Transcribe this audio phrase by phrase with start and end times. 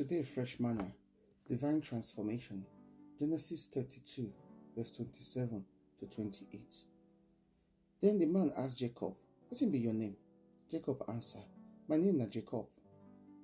[0.00, 0.86] Today, fresh manna,
[1.46, 2.64] divine transformation.
[3.18, 4.32] Genesis 32,
[4.74, 5.62] verse 27
[5.98, 6.74] to 28.
[8.00, 9.12] Then the man asked Jacob,
[9.50, 10.16] What be your name?
[10.70, 11.44] Jacob answered,
[11.86, 12.64] My name is Jacob.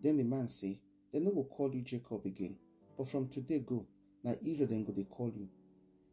[0.00, 0.78] Then the man say,
[1.12, 2.54] They no will call you Jacob again,
[2.96, 3.84] but from today go,
[4.22, 5.48] na Israel then go they call you,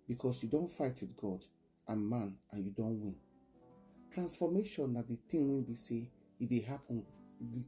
[0.08, 1.44] because you don't fight with God
[1.88, 3.16] and man and you don't win.
[4.12, 7.04] Transformation that the thing will be say it dey happen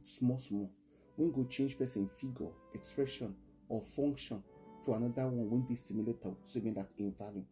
[0.02, 0.72] small small
[1.16, 3.34] when go change person figure, expression,
[3.68, 4.42] or function
[4.84, 7.44] to another one when they similar to similar in value.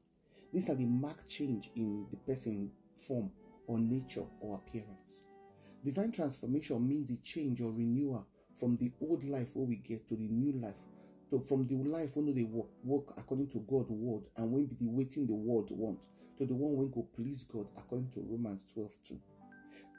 [0.53, 3.31] These are the marked change in the person form
[3.67, 5.23] or nature or appearance.
[5.85, 10.17] Divine transformation means the change or renewal from the old life where we get to
[10.17, 10.77] the new life.
[11.31, 14.77] To from the life when they work, work according to God's word and when be
[14.77, 16.05] the waiting the world want
[16.39, 19.21] to the one when go please God according to Romans 12 2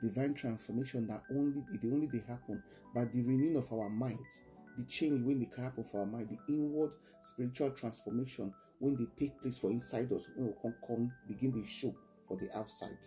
[0.02, 2.62] divine transformation that only it only they happen
[2.94, 4.42] by the renewing of our minds
[4.78, 9.06] the change when they can happen for our mind the inward spiritual transformation when they
[9.18, 11.96] take place for inside us when we come, come begin to show
[12.28, 12.98] for the outside.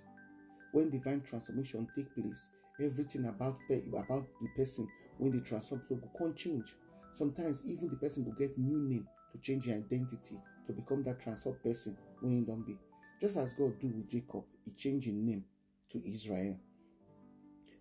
[0.73, 2.49] When divine transformation take place
[2.81, 4.89] everything about about the person
[5.19, 6.75] when they transform so can change.
[7.13, 11.21] Sometimes even the person will get new name to change their identity to become that
[11.21, 12.77] transformed person when he don't be.
[13.21, 15.45] Just as god do with jacob he changed his name
[15.91, 16.57] to Israel.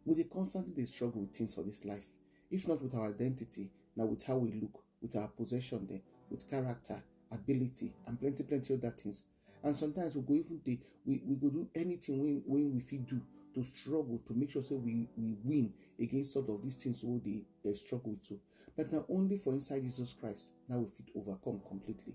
[0.06, 2.06] We dey constantly struggle with things for this life,
[2.52, 6.50] if not with our identity, now with how we look, with our possession there, with
[6.50, 9.24] character, ability, and plenty, plenty other things.
[9.64, 13.02] And sometimes we go even dey, we, we go do anything when, when we feel
[13.02, 13.20] do
[13.56, 17.24] to struggle to make sure say we, we win against all of these things what
[17.24, 18.40] they, they struggle with.
[18.78, 22.14] But now only for inside Jesus Christ, now we fit overcome completely.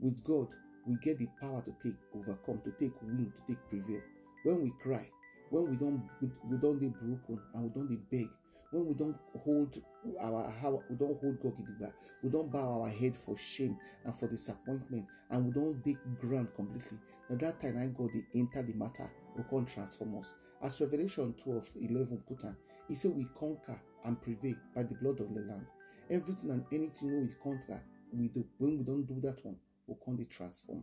[0.00, 0.48] With God,
[0.86, 4.00] we get the power to take overcome, to take win, to take prevail
[4.44, 5.06] when we cry
[5.50, 6.02] when we don't
[6.50, 8.28] we don't be broken and we don't be beg
[8.72, 9.80] when we don't hold
[10.20, 14.14] our how we don't hold God gidigba we don't bow our head for shame and
[14.14, 16.98] for disappointment and we don't dig ground completely
[17.30, 20.32] na that time I God dey enter the matter we come transform us.
[20.62, 22.56] As Revelation 12 11 put am
[22.88, 25.66] he say we conquer and prevail by the blood of the lamb.
[26.10, 27.82] Everything and anything wey we conquer
[28.12, 30.82] we do when we don't do that one we dey transform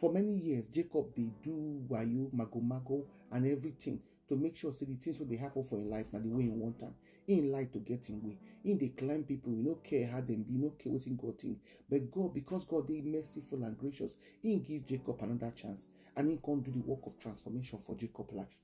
[0.00, 4.00] for many years jacob they do wayo mago-mago and everything
[4.30, 6.44] to make sure say the things wey dey happen for him life na the way
[6.44, 6.94] he want am.
[7.26, 8.38] Him like to get him way.
[8.64, 11.58] Him dey climb people he no care how dem be no care wetin god think.
[11.90, 16.38] But god because god dey merciful and gracious him give jacob another chance and him
[16.44, 18.60] come do the work of transformation for jacob life.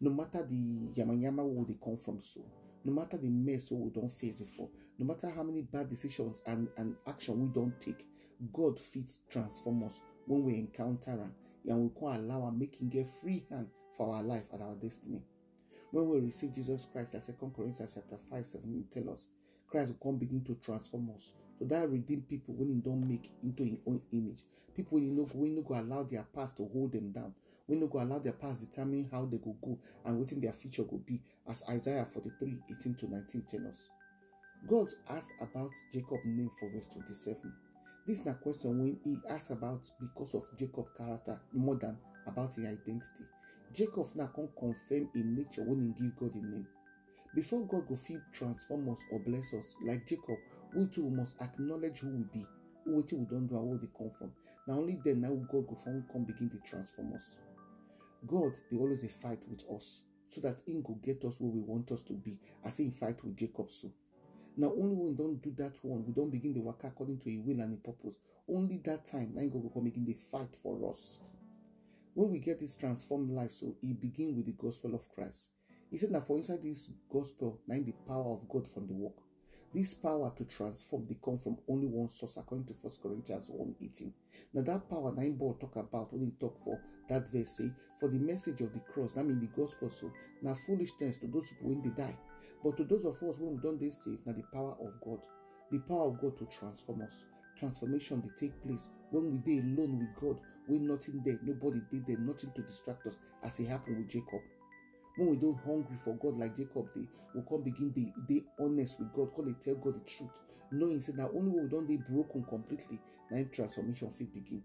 [0.00, 0.54] No matter the
[0.96, 2.40] yamayama wey dey come from so
[2.84, 4.68] no matter the mess wey we don face before
[5.00, 8.06] no matter how many bad decisions and and action we don take
[8.52, 11.32] god fit transform us when we encounter am
[11.66, 15.22] and we can allow him get free hand for our life and our destiny.
[15.90, 19.26] When we receive Jesus Christ, as 2 Corinthians chapter 5, 7 tell us,
[19.68, 21.32] Christ will come begin to transform us.
[21.58, 24.42] So that redeem people when he don't make into his own image.
[24.74, 27.34] People when you know when you go allow their past to hold them down.
[27.66, 30.52] When you go allow their past determine how they go go and what in their
[30.52, 33.88] future will be, as Isaiah 43, 18 to 19 tell us.
[34.66, 37.52] God asked about Jacob's name for verse 27.
[38.06, 41.96] This na question when he asked about because of Jacob character more than
[42.26, 43.24] about his identity.
[43.72, 46.66] Jacob now can confirm in nature when he give God a name.
[47.34, 50.36] Before God go feel transform us or bless us, like Jacob,
[50.74, 52.46] we too must acknowledge who we be,
[52.84, 54.32] who we don't do and where they come from.
[54.66, 57.36] Now only then now God go from come begin to transform us.
[58.26, 61.60] God they always a fight with us so that he go get us where we
[61.60, 63.90] want us to be, as in fight with Jacob so.
[64.56, 67.30] Now, only when we don't do that one, we don't begin the work according to
[67.30, 68.16] a will and a purpose.
[68.48, 71.20] Only that time, now God will come begin the fight for us.
[72.14, 75.48] When we get this transformed life, so it begin with the gospel of Christ.
[75.90, 79.16] He said, now for inside this gospel, now the power of God from the work.
[79.74, 83.74] This power to transform, they come from only one source, according to 1 Corinthians 1
[83.80, 84.12] 18.
[84.52, 88.08] Now, that power, nine ball talk about when he talk for that verse, say, for
[88.08, 91.70] the message of the cross, that mean the gospel, so now foolishness to those people
[91.70, 92.16] when they die.
[92.62, 95.18] But to those of us when we don't they save, now the power of God,
[95.70, 97.24] the power of God to transform us.
[97.58, 102.06] Transformation they take place when we dey alone with God, when nothing there, nobody did
[102.06, 104.40] there, nothing to distract us, as it happened with Jacob.
[105.16, 108.98] When we don't hungry for God like Jacob did, we can begin the day honest
[108.98, 110.38] with God, call they tell God the truth,
[110.70, 112.98] knowing say that only when we don't they broken completely,
[113.30, 114.62] now transformation fit begin.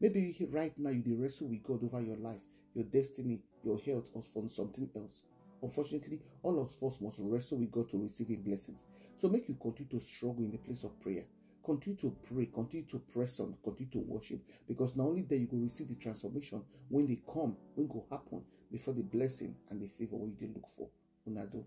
[0.00, 2.42] Maybe right now you dey wrestle with God over your life,
[2.74, 5.22] your destiny, your health, or for something else.
[5.62, 8.82] Unfortunately, all of us must wrestle with God to receive His blessings.
[9.14, 11.24] So make you continue to struggle in the place of prayer.
[11.64, 15.46] Continue to pray, continue to press on, continue to worship, because not only there you
[15.46, 19.88] go receive the transformation when they come, when go happen before the blessing and the
[19.88, 20.88] favor you dey look for.
[21.28, 21.64] Unado.